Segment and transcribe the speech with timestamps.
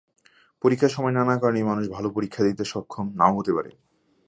[0.61, 3.71] পরীক্ষার সময় নানা কারণেই মানুষ ভালো পরীক্ষা দিতে সক্ষম না–ও হতে পারে।